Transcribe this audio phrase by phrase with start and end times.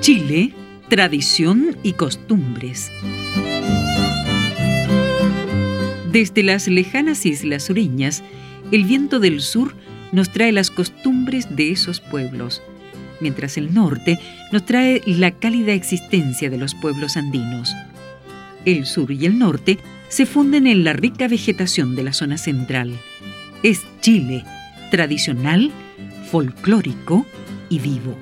[0.00, 0.52] Chile,
[0.90, 2.90] tradición y costumbres.
[6.12, 8.22] Desde las lejanas islas sureñas,
[8.70, 9.74] el viento del sur
[10.12, 12.62] nos trae las costumbres de esos pueblos,
[13.20, 14.18] mientras el norte
[14.52, 17.74] nos trae la cálida existencia de los pueblos andinos.
[18.66, 19.78] El sur y el norte
[20.14, 22.96] se funden en la rica vegetación de la zona central.
[23.64, 24.44] Es Chile,
[24.92, 25.72] tradicional,
[26.30, 27.26] folclórico
[27.68, 28.16] y vivo.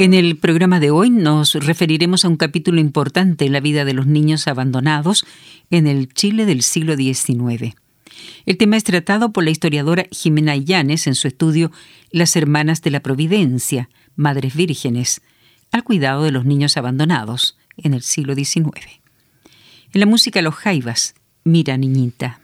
[0.00, 3.92] En el programa de hoy nos referiremos a un capítulo importante en la vida de
[3.92, 5.26] los niños abandonados
[5.70, 7.74] en el Chile del siglo XIX.
[8.46, 11.70] El tema es tratado por la historiadora Jimena Illanes en su estudio
[12.10, 15.20] Las Hermanas de la Providencia, Madres Vírgenes,
[15.70, 19.02] al cuidado de los niños abandonados en el siglo XIX.
[19.92, 22.39] En la música Los Jaivas, Mira Niñita.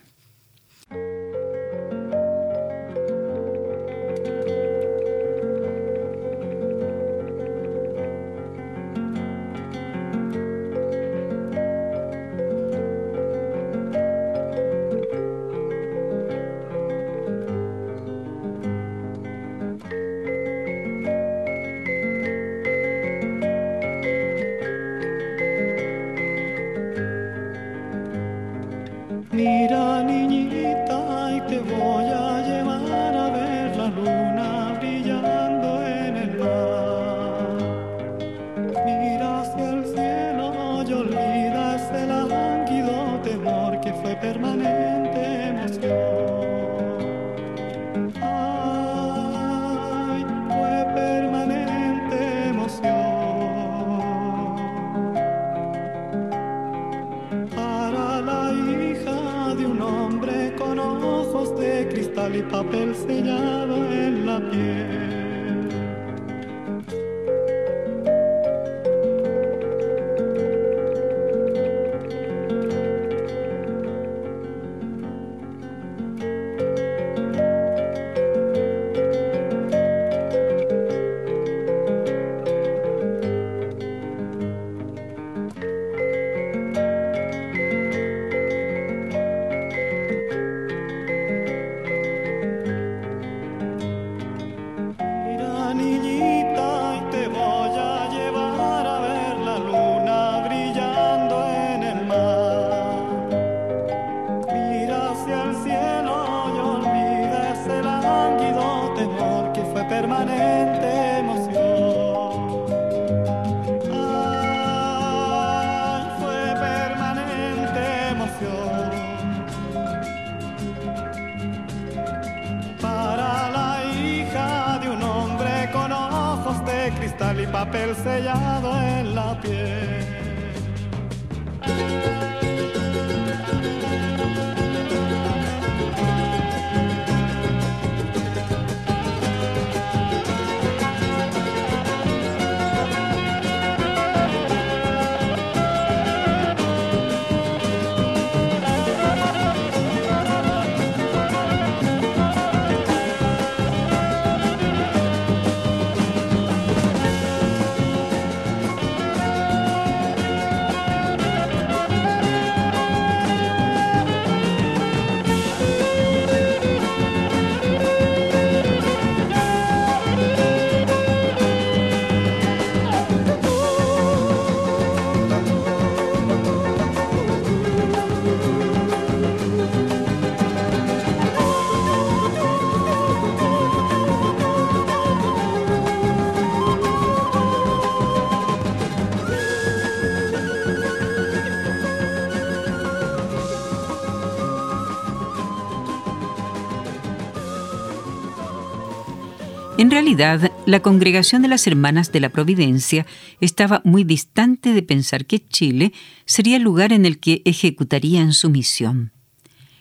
[199.79, 203.05] En realidad, la congregación de las Hermanas de la Providencia
[203.43, 205.93] estaba muy distante de pensar que Chile
[206.25, 209.13] sería el lugar en el que ejecutarían su misión.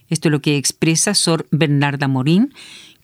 [0.09, 2.53] Esto es lo que expresa Sor Bernarda Morín,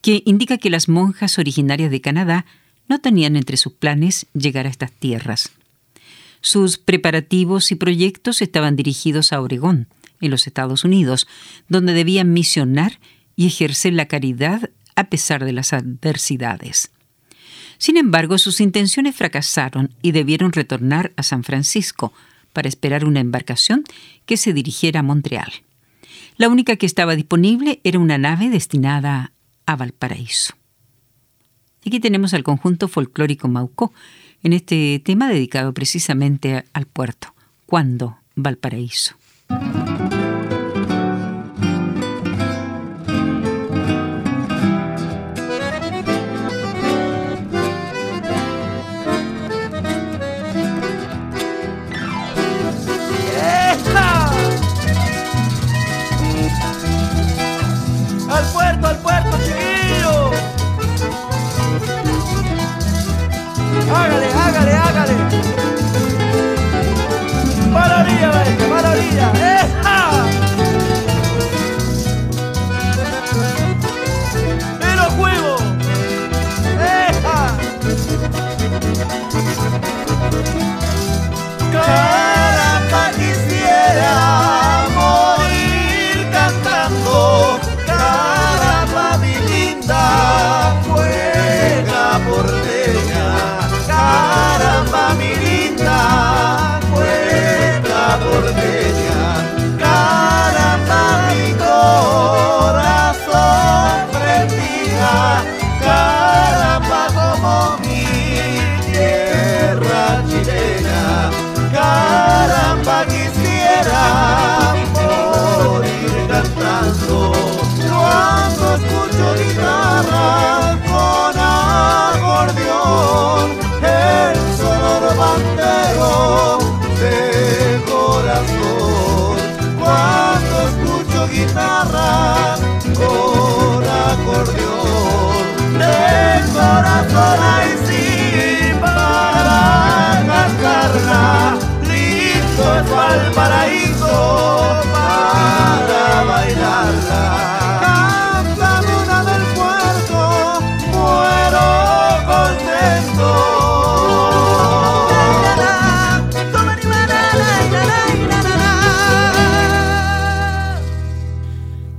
[0.02, 2.46] que indica que las monjas originarias de Canadá
[2.90, 5.54] no tenían entre sus planes llegar a estas tierras.
[6.42, 9.88] Sus preparativos y proyectos estaban dirigidos a Oregón,
[10.20, 11.26] en los Estados Unidos,
[11.70, 13.00] donde debían misionar
[13.38, 14.70] y ejercer la caridad
[15.02, 16.92] a pesar de las adversidades.
[17.78, 22.14] Sin embargo, sus intenciones fracasaron y debieron retornar a San Francisco
[22.54, 23.84] para esperar una embarcación
[24.26, 25.52] que se dirigiera a Montreal.
[26.38, 29.32] La única que estaba disponible era una nave destinada
[29.66, 30.54] a Valparaíso.
[31.86, 33.94] Aquí tenemos al conjunto folclórico Maucó
[34.44, 37.34] en este tema dedicado precisamente al puerto.
[37.66, 39.16] ¿Cuándo Valparaíso?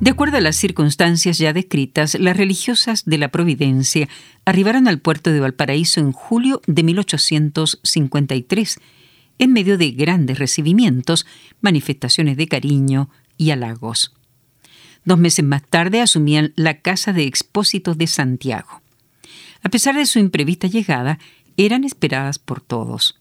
[0.03, 4.09] De acuerdo a las circunstancias ya descritas, las religiosas de la Providencia
[4.45, 8.81] arribaron al puerto de Valparaíso en julio de 1853,
[9.39, 11.27] en medio de grandes recibimientos,
[11.61, 14.15] manifestaciones de cariño y halagos.
[15.05, 18.83] Dos meses más tarde asumían la Casa de Expósitos de Santiago.
[19.62, 21.19] A pesar de su imprevista llegada,
[21.57, 23.19] eran esperadas por todos.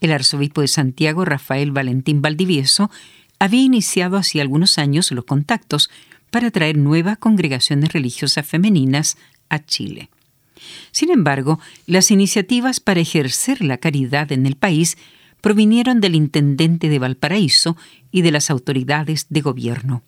[0.00, 2.90] El arzobispo de Santiago, Rafael Valentín Valdivieso,
[3.38, 5.90] había iniciado hacía algunos años los contactos
[6.30, 9.16] para traer nuevas congregaciones religiosas femeninas
[9.48, 10.10] a Chile.
[10.90, 14.96] Sin embargo, las iniciativas para ejercer la caridad en el país
[15.42, 17.76] provinieron del intendente de Valparaíso
[18.10, 20.02] y de las autoridades de gobierno.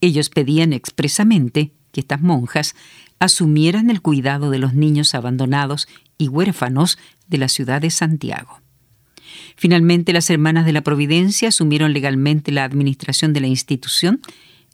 [0.00, 2.74] Ellos pedían expresamente que estas monjas
[3.18, 8.60] asumieran el cuidado de los niños abandonados y huérfanos de la ciudad de Santiago.
[9.56, 14.20] Finalmente, las Hermanas de la Providencia asumieron legalmente la administración de la institución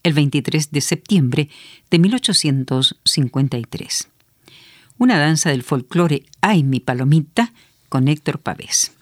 [0.03, 1.51] el 23 de septiembre
[1.91, 4.09] de 1853.
[4.99, 7.53] Una danza del folclore Ay mi palomita
[7.89, 8.93] con Héctor Pavés.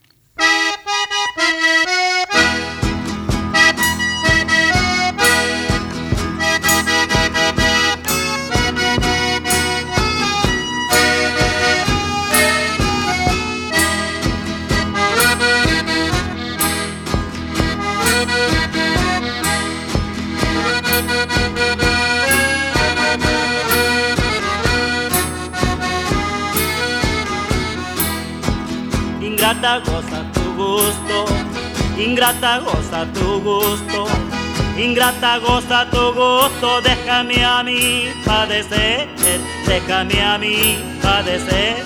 [29.48, 31.24] Ingrata goza tu gusto,
[31.96, 34.06] ingrata goza tu gusto,
[34.76, 39.08] ingrata goza tu gusto, déjame a mí padecer,
[39.66, 41.82] déjame a mí padecer,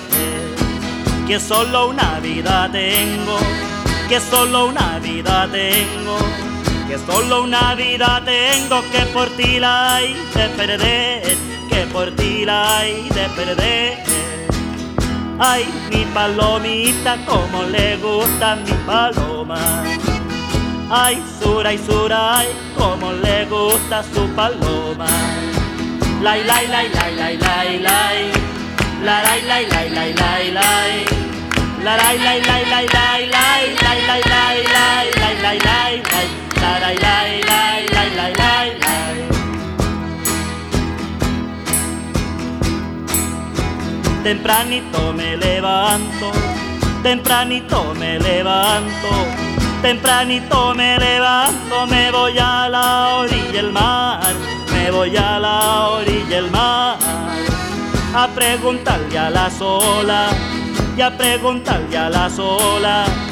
[1.26, 3.38] que solo una vida tengo,
[4.08, 6.18] que solo una vida tengo,
[6.92, 11.22] que solo una vida tengo, que por ti la hay de perder,
[11.70, 13.98] que por ti la hay de perder.
[15.38, 19.84] Ay, mi palomita, como le gusta mi paloma.
[20.90, 25.08] Ay, Suray, Suray, como le gusta su paloma.
[26.20, 28.32] Lai, lai, lai, lai, lai, lai, lai.
[29.02, 31.04] La, lai, lai, lai, lai, lai, lai.
[31.82, 36.51] La, lai, lai, lai, lai, lai, lai, lai, lai, lai.
[44.22, 46.30] Tempranito me levanto,
[47.02, 49.08] tempranito me levanto,
[49.82, 54.32] tempranito me levanto, me voy a la orilla del mar,
[54.72, 56.96] me voy a la orilla del mar,
[58.14, 60.28] a preguntarle a la sola,
[60.96, 63.31] y a preguntarle a la a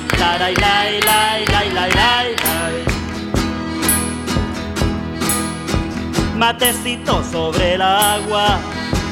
[6.37, 8.59] Matecito sobre el agua,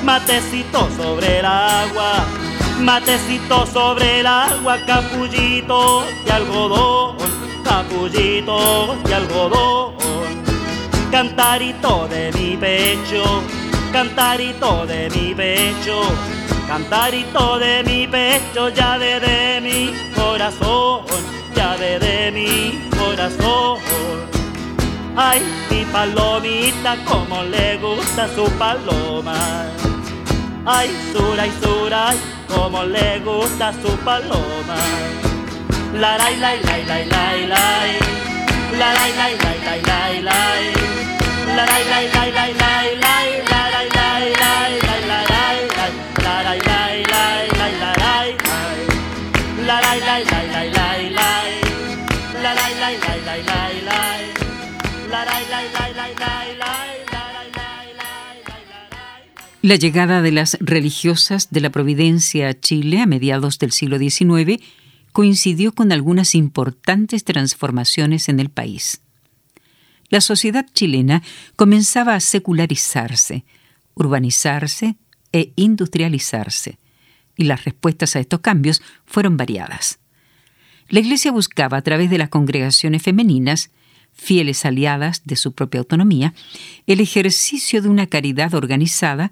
[0.04, 2.26] matecito sobre el agua,
[2.80, 7.18] matecito sobre el agua, capullito de algodón,
[7.64, 9.94] capullito de algodón,
[11.12, 13.44] cantarito de mi pecho,
[13.92, 16.02] cantarito de mi pecho
[16.70, 21.04] cantarito de mi pecho, llave de mi corazón,
[21.56, 23.80] llave de mi corazón.
[25.18, 29.66] Ay, mi palomita, como le gusta su paloma.
[30.64, 34.78] Ay, Suray, Suray, como le gusta su paloma.
[35.96, 37.66] La la la la la la la
[38.80, 40.42] la la la la la la la
[41.56, 42.74] la la la la la
[43.42, 43.49] la
[59.70, 64.60] La llegada de las religiosas de la Providencia a Chile a mediados del siglo XIX
[65.12, 69.02] coincidió con algunas importantes transformaciones en el país.
[70.10, 71.22] La sociedad chilena
[71.56, 73.46] comenzaba a secularizarse,
[73.94, 74.96] urbanizarse
[75.34, 76.80] e industrializarse,
[77.38, 80.00] y las respuestas a estos cambios fueron variadas.
[80.88, 83.70] La Iglesia buscaba a través de las congregaciones femeninas
[84.14, 86.34] fieles aliadas de su propia autonomía,
[86.88, 89.30] el ejercicio de una caridad organizada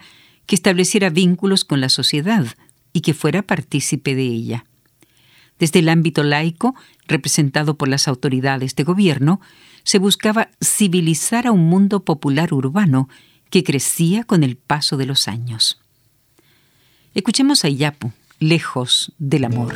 [0.48, 2.48] que estableciera vínculos con la sociedad
[2.94, 4.66] y que fuera partícipe de ella.
[5.60, 6.75] Desde el ámbito laico,
[7.08, 9.39] representado por las autoridades de gobierno,
[9.84, 13.10] se buscaba civilizar a un mundo popular urbano
[13.50, 15.80] que crecía con el paso de los años.
[17.13, 19.75] Escuchemos a Iyapu, lejos del amor.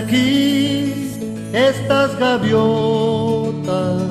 [0.00, 1.20] Aquí
[1.52, 4.02] estas gaviotas?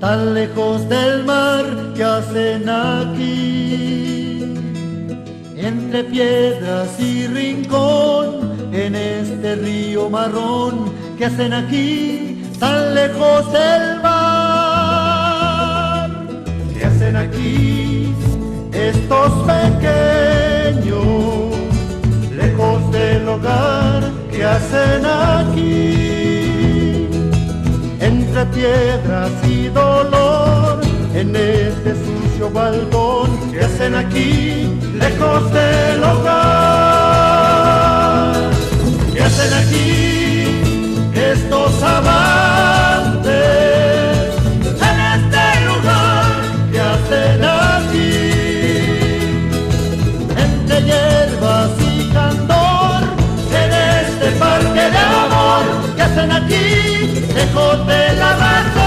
[0.00, 4.42] Tan lejos del mar, ¿qué hacen aquí?
[5.56, 12.44] Entre piedras y rincón, en este río marrón, ¿qué hacen aquí?
[12.58, 16.10] Tan lejos del mar,
[16.74, 18.12] ¿qué hacen aquí
[18.72, 20.12] estos pequeños?
[22.36, 24.01] lejos del hogar
[24.42, 27.06] que hacen aquí,
[28.00, 30.80] entre piedras y dolor,
[31.14, 36.32] en este sucio balcón que hacen aquí, lejos del hogar,
[39.14, 40.60] que hacen aquí
[41.14, 43.30] estos amantes,
[44.88, 46.32] en este lugar
[46.72, 47.91] que hacen aquí,
[54.82, 58.81] parque de amor que hacen aquí, lejos de la razón.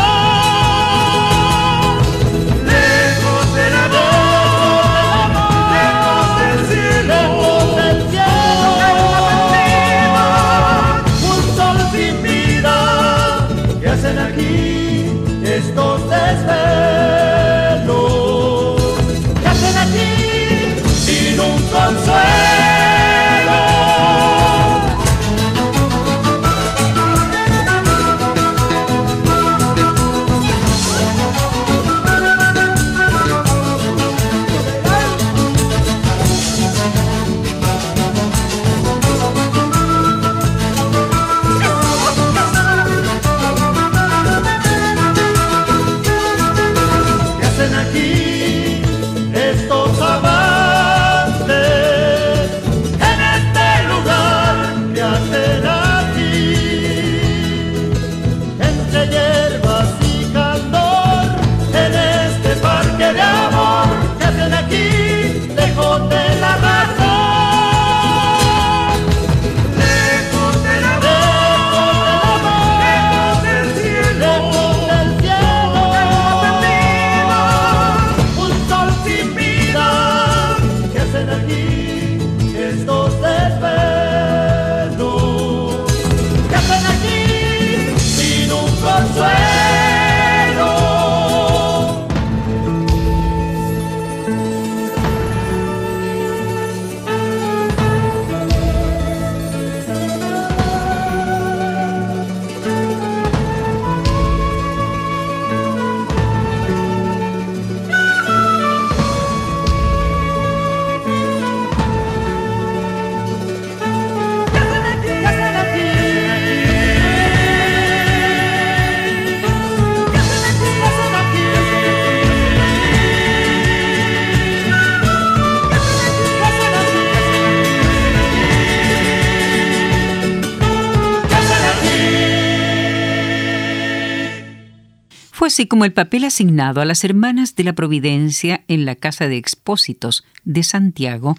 [135.55, 139.37] Así como el papel asignado a las hermanas de la Providencia en la Casa de
[139.37, 141.37] Expósitos de Santiago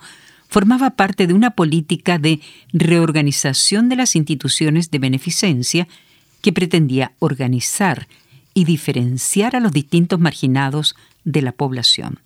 [0.49, 2.41] formaba parte de una política de
[2.73, 5.87] reorganización de las instituciones de beneficencia
[6.41, 8.09] que pretendía organizar
[8.55, 12.19] y diferenciar a los distintos marginados de la población.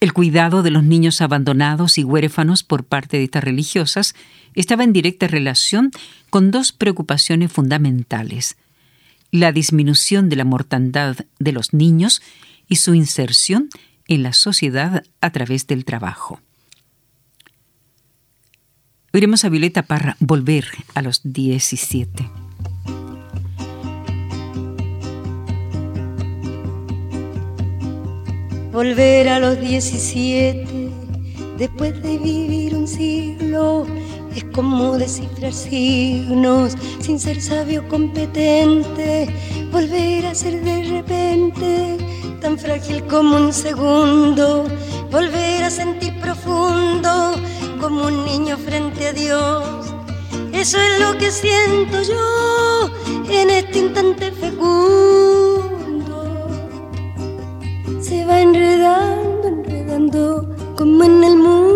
[0.00, 4.16] El cuidado de los niños abandonados y huérfanos por parte de estas religiosas
[4.56, 5.92] estaba en directa relación
[6.28, 8.56] con dos preocupaciones fundamentales
[9.30, 12.22] la disminución de la mortandad de los niños
[12.68, 13.68] y su inserción
[14.08, 16.40] en la sociedad a través del trabajo.
[19.12, 22.30] Oiremos a Violeta Parra volver a los 17.
[28.72, 30.90] Volver a los 17,
[31.56, 33.86] después de vivir un siglo
[34.36, 39.28] es como descifrar signos sin ser sabio competente,
[39.72, 41.96] volver a ser de repente
[42.40, 44.64] tan frágil como un segundo,
[45.10, 47.32] volver a sentir profundo
[47.80, 49.64] como un niño frente a Dios.
[50.52, 52.90] Eso es lo que siento yo
[53.30, 55.66] en este instante fecundo.
[58.00, 61.75] Se va enredando, enredando como en el piedra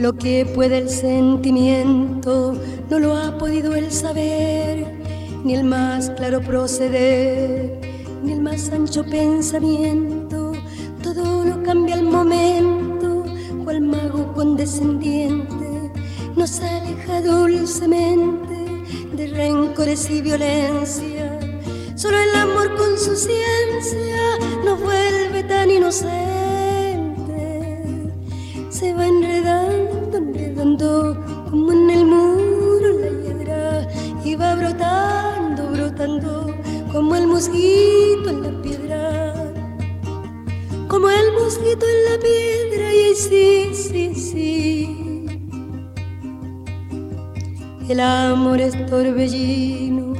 [0.00, 2.54] Lo que puede el sentimiento
[2.88, 4.86] no lo ha podido el saber,
[5.44, 7.78] ni el más claro proceder,
[8.22, 10.52] ni el más ancho pensamiento.
[11.02, 13.26] Todo lo cambia al momento,
[13.62, 15.92] cual mago condescendiente
[16.34, 18.56] nos aleja dulcemente
[19.12, 21.38] de rencores y violencia.
[21.94, 26.49] Solo el amor con su ciencia nos vuelve tan inocentes
[28.80, 31.14] se va enredando, enredando
[31.50, 33.88] como en el muro la hiedra
[34.24, 36.56] y va brotando, brotando
[36.90, 39.52] como el mosquito en la piedra,
[40.88, 45.26] como el mosquito en la piedra y sí, sí, sí.
[47.86, 50.14] El amor es torbellino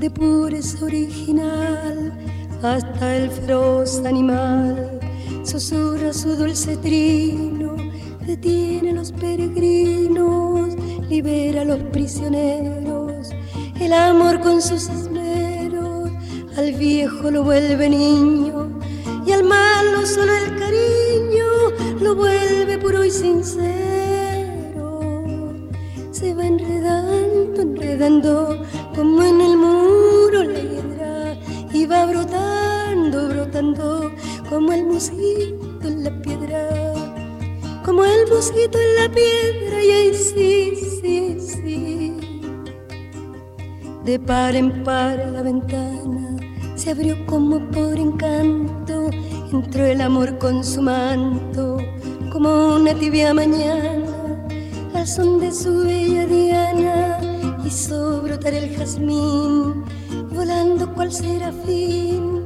[0.00, 2.18] de pureza original
[2.62, 5.00] hasta el feroz animal
[5.44, 7.85] susurra su dulce trino
[8.26, 10.74] detiene a los peregrinos,
[11.08, 13.30] libera a los prisioneros,
[13.80, 16.10] el amor con sus esmeros,
[16.56, 18.80] al viejo lo vuelve niño
[19.24, 21.46] y al malo solo el cariño
[22.00, 23.70] lo vuelve puro y sincero.
[26.10, 28.62] Se va enredando, enredando
[28.94, 31.36] como en el muro la hiedra
[31.72, 34.10] y va brotando, brotando
[34.48, 35.15] como el mosquito
[38.38, 42.16] en la piedra y ahí sí, sí, sí.
[44.04, 46.36] De par en par la ventana
[46.74, 49.08] se abrió como por encanto,
[49.50, 51.78] entró el amor con su manto,
[52.30, 54.46] como una tibia mañana,
[54.94, 57.18] al son de su bella diana,
[57.64, 59.82] hizo brotar el jazmín,
[60.30, 62.44] volando cual serafín,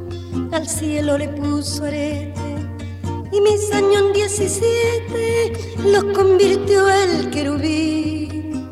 [0.52, 2.39] al cielo le puso arete
[3.32, 5.52] y mis años 17
[5.86, 8.68] los convirtió el querubín.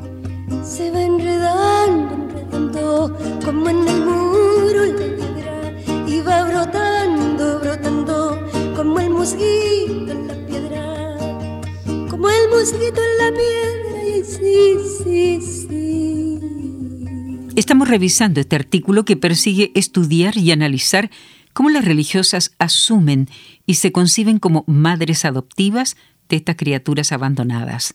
[0.64, 5.72] Se va enredando, enredando como en el muro la piedra
[6.06, 8.38] y va brotando, brotando
[8.76, 11.18] como el mosquito en la piedra,
[12.10, 16.40] como el mosquito en la piedra y sí, sí, sí.
[17.56, 21.10] Estamos revisando este artículo que persigue estudiar y analizar
[21.52, 23.28] cómo las religiosas asumen
[23.68, 25.98] y se conciben como madres adoptivas
[26.30, 27.94] de estas criaturas abandonadas.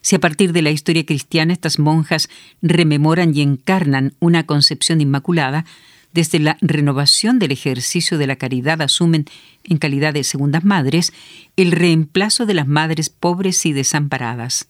[0.00, 2.28] Si a partir de la historia cristiana estas monjas
[2.60, 5.64] rememoran y encarnan una concepción inmaculada,
[6.12, 9.26] desde la renovación del ejercicio de la caridad asumen,
[9.62, 11.12] en calidad de segundas madres,
[11.56, 14.66] el reemplazo de las madres pobres y desamparadas.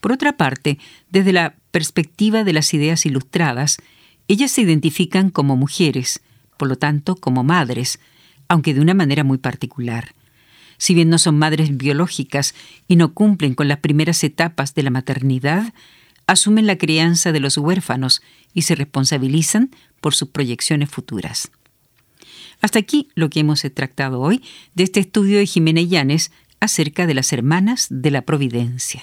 [0.00, 0.78] Por otra parte,
[1.10, 3.78] desde la perspectiva de las ideas ilustradas,
[4.28, 6.20] ellas se identifican como mujeres,
[6.56, 7.98] por lo tanto, como madres,
[8.52, 10.14] aunque de una manera muy particular.
[10.76, 12.54] Si bien no son madres biológicas
[12.86, 15.72] y no cumplen con las primeras etapas de la maternidad,
[16.26, 18.20] asumen la crianza de los huérfanos
[18.52, 19.70] y se responsabilizan
[20.02, 21.50] por sus proyecciones futuras.
[22.60, 27.14] Hasta aquí lo que hemos tratado hoy de este estudio de Jiménez Llanes acerca de
[27.14, 29.02] las hermanas de la Providencia.